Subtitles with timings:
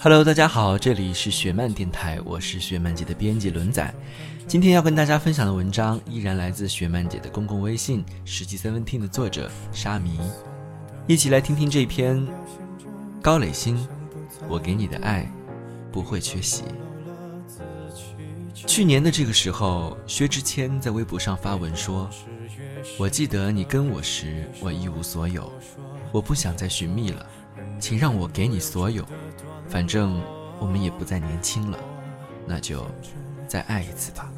[0.00, 3.94] Hello，大家好，这里是雪漫电台，我是雪漫姐的编辑轮仔。
[4.46, 10.18] 今天要跟大家分享的文章依然来自雪漫姐的公共微信“十级 Seventeen” 的作者沙弥，
[11.06, 12.26] 一起来听听这篇
[13.20, 13.76] 高磊鑫，
[14.48, 15.30] 我给你的爱
[15.92, 16.64] 不会缺席。
[18.54, 22.08] 去年的这个时候，薛之谦在微博上发文说
[22.98, 25.52] ：“我记得你跟我时，我一无所有，
[26.12, 27.26] 我不想再寻觅了。”
[27.78, 29.04] 请让我给你所有，
[29.68, 30.20] 反正
[30.58, 31.78] 我们也不再年轻了，
[32.46, 32.84] 那就
[33.46, 34.32] 再爱一次吧。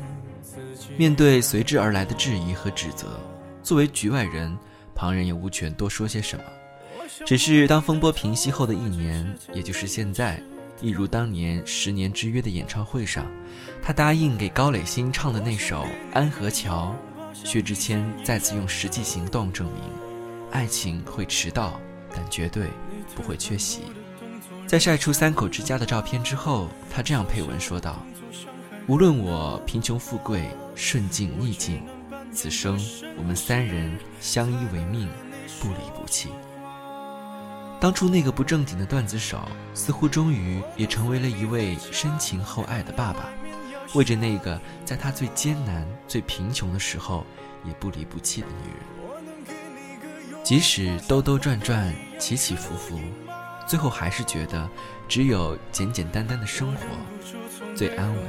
[0.99, 3.19] 面对随之而来的质疑和指责，
[3.63, 4.57] 作为局外人，
[4.95, 6.45] 旁人也无权多说些什么。
[7.25, 10.41] 只是当风波平息后的一年，也就是现在，
[10.81, 13.27] 一如当年十年之约的演唱会上，
[13.83, 16.95] 他答应给高磊鑫唱的那首《安河桥》，
[17.45, 19.83] 薛之谦再次用实际行动证明，
[20.51, 21.81] 爱情会迟到，
[22.15, 22.69] 但绝对。
[23.15, 23.83] 不会缺席。
[24.67, 28.05] 在晒出三口之家的照片之后，他这样配文说道
[28.89, 31.83] ：“无论我贫穷富贵、顺境逆境，
[32.33, 32.79] 此生
[33.17, 35.09] 我们三人相依为命，
[35.61, 36.31] 不离不弃。”
[37.81, 39.41] 当初那个不正经的段子手，
[39.73, 43.29] 似乎终于也成为了一位深情厚爱的爸爸，
[43.95, 47.25] 为着那个在他最艰难、最贫穷的时候
[47.65, 48.81] 也不离不弃的女人。
[50.43, 53.01] 即使兜兜转转、起起伏伏，
[53.67, 54.69] 最后还是觉得
[55.09, 56.87] 只有简简单单的生活
[57.75, 58.23] 最安稳。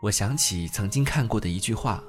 [0.00, 2.02] 我想起曾经看过的一句话。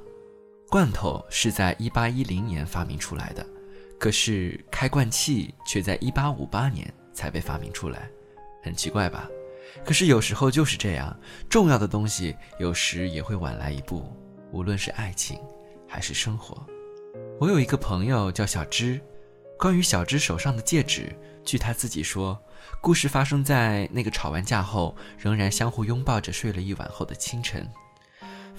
[0.70, 3.46] 罐头是在一八一零年发明出来的，
[4.00, 8.10] 可是开罐器却在一八五八年才被发明出来，
[8.64, 9.30] 很奇怪吧？
[9.84, 11.14] 可是有时候就是这样，
[11.50, 14.10] 重要的东西有时也会晚来一步，
[14.54, 15.38] 无论是爱情
[15.86, 16.66] 还是生活。
[17.38, 19.02] 我有一个朋友叫小芝，
[19.60, 21.14] 关于小芝手上的戒指，
[21.44, 22.42] 据她自己说，
[22.82, 27.70] 故事发生在那个吵完架后仍然相互拥抱着睡了一晚后的清晨。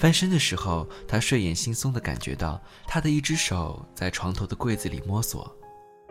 [0.02, 5.56] 翻身的时候，他睡眼惺忪地感觉到他的一只手在床头的柜子里摸索。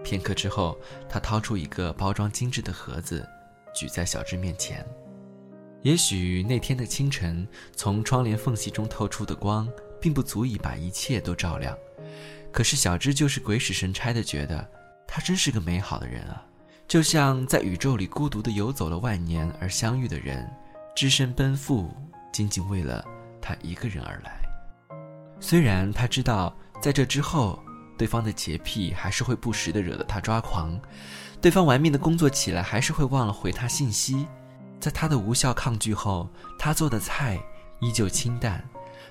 [0.02, 0.80] 片刻之后，
[1.10, 3.28] 他掏出一个包装精致的盒子，
[3.76, 4.88] 举在小芝面前。
[5.82, 9.68] 也许那天的清晨，从窗帘缝隙中透出的光，
[10.00, 11.78] 并不足以把一切都照亮。
[12.50, 14.66] 可是小芝就是鬼使神差地觉得，
[15.06, 16.42] 他真是个美好的人啊，
[16.88, 20.50] 就像在宇宙里孤独地游走了万年而相遇的人，
[20.96, 21.94] 只身奔赴，
[22.32, 23.06] 仅仅为了。
[23.52, 24.40] 他一个人而来，
[25.42, 27.62] 虽然他知道在这之后，
[27.98, 30.80] 对方的洁癖还是会不时的惹得他抓狂，
[31.42, 34.26] 对方玩命的工作起来还是会忘了回他信息，
[34.80, 37.38] 在他的无效抗拒后，他做的菜
[37.82, 38.64] 依旧清淡，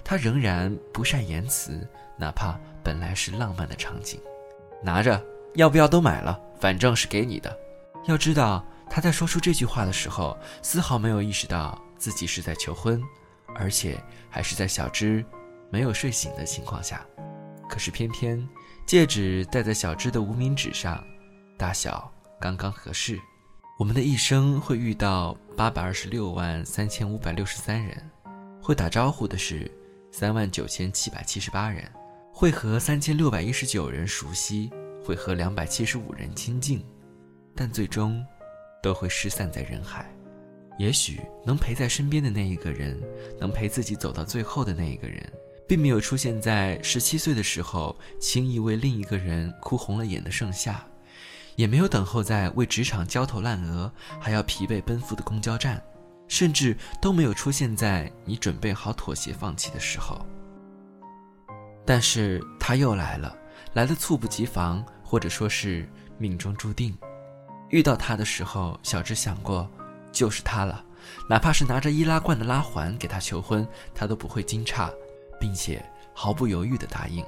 [0.02, 1.86] 他仍然不善言辞，
[2.16, 4.18] 哪怕本来是浪漫的场景，
[4.82, 5.22] 拿着，
[5.54, 7.54] 要不要都买了，反正是给你的。
[8.06, 13.02] 要知道他在说出这句话的时候，丝毫没有意识到自己是在求婚。
[13.54, 15.24] 而且还是在小芝
[15.70, 17.06] 没有睡醒的情况下，
[17.68, 18.48] 可是偏偏
[18.86, 21.02] 戒指戴在小芝的无名指上，
[21.56, 22.10] 大小
[22.40, 23.18] 刚刚合适。
[23.78, 28.10] 我们的一生会遇到八百二十六万三千五百六十三人，
[28.62, 29.70] 会打招呼的是
[30.12, 31.90] 三万九千七百七十八人，
[32.32, 34.70] 会和三千六百一十九人熟悉，
[35.02, 36.84] 会和两百七十五人亲近，
[37.54, 38.22] 但最终
[38.82, 40.10] 都会失散在人海。
[40.80, 42.98] 也许能陪在身边的那一个人，
[43.38, 45.30] 能陪自己走到最后的那一个人，
[45.68, 50.82] 并没有出现在十七岁的时候轻易为另一个人哭红了眼的盛夏，
[51.54, 55.82] 也没有等候在为职场焦头烂额还要疲惫奔赴的公交站，
[56.28, 60.24] 甚至都没有出现在你准备好妥协放弃的时候。
[61.84, 63.36] 但是他又来了，
[63.74, 65.86] 来的猝不及防，或者说是
[66.16, 66.96] 命中注定。
[67.68, 69.70] 遇到他的时候，小智想过，
[70.12, 70.84] 就是他了，
[71.28, 74.90] 哪怕是拿着易拉罐的拉环给他求婚，他都不会惊诧。
[75.40, 77.24] 并且毫不犹豫地答应，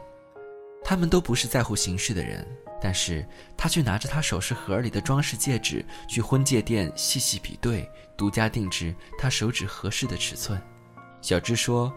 [0.85, 2.47] 他们都不是在乎形式的人，
[2.79, 3.27] 但是
[3.57, 10.61] 他却拿着他首饰盒里的装饰戒指去婚戒店细细比对，独家定制他手指合适的尺寸。
[11.23, 11.91] 小芝说：“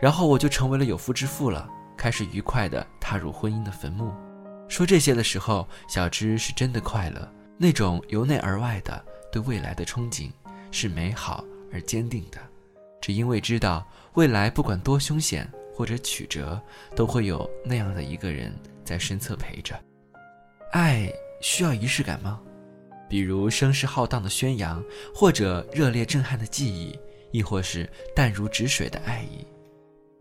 [0.00, 4.14] 然后我就成为了有夫之妇了，开始愉快地踏入婚姻的坟墓。”
[4.66, 10.30] 说这些的时候，小芝是真的快乐，那种由内而外的对未来的憧憬
[10.70, 12.38] 是美好而坚定的。
[13.00, 16.60] 只因为知道未来不管多凶险或者曲折，
[16.94, 18.54] 都会有那样的一个人
[18.84, 19.78] 在身侧陪着。
[20.72, 21.10] 爱
[21.40, 22.40] 需要仪式感吗？
[23.08, 24.84] 比如声势浩荡的宣扬，
[25.14, 26.96] 或者热烈震撼的记忆，
[27.32, 29.44] 亦或是淡如止水的爱意？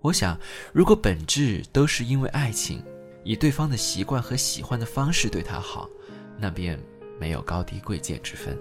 [0.02, 0.40] 我想，
[0.74, 2.82] 如果本质都是因为爱情，
[3.24, 5.90] 以对方的习惯和喜欢的方式对他好，
[6.38, 6.80] 那便
[7.20, 8.58] 没有高低贵贱之分。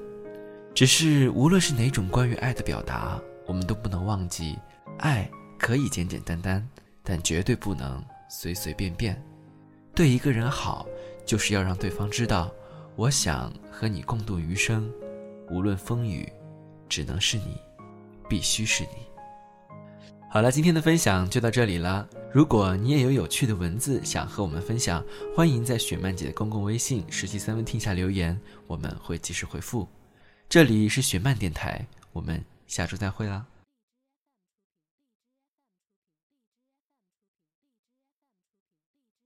[0.79, 3.21] 只是无论是哪种关于爱的表达。
[3.47, 4.57] 我们都不能忘记，
[4.99, 5.29] 爱
[5.59, 6.65] 可以简简单单，
[7.03, 9.21] 但绝对不能随随便便。
[9.93, 10.87] 对一个人好，
[11.27, 12.49] 就是要让对方知道，
[12.95, 14.89] 我想和你共度余生，
[15.51, 16.33] 无论风雨，
[16.89, 17.57] 只能是你，
[18.29, 19.05] 必须是你。
[20.31, 22.09] 好了，今天的分享就到这里了。
[22.33, 25.05] 如果你也有有趣的文字想和我们分享，
[25.35, 29.89] 欢迎在雪漫姐的公共微信“十七三分听”下留言，我们会及时回复。
[30.51, 32.43] 这里是雪漫电台，我们。
[32.67, 33.45] 下周再会啦。